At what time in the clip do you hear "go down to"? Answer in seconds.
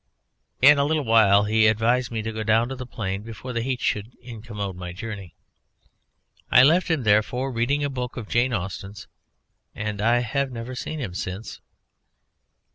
2.33-2.75